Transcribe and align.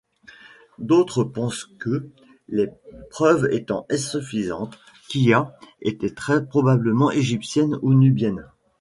D'autres 0.79 1.23
pensent 1.23 1.69
que, 1.77 2.09
les 2.47 2.67
preuves 3.11 3.47
étant 3.51 3.85
insuffisantes, 3.91 4.79
Kiya 5.09 5.55
était 5.83 6.15
très 6.15 6.43
probablement 6.43 7.11
égyptienne 7.11 7.77
ou 7.83 7.93
nubienne. 7.93 8.47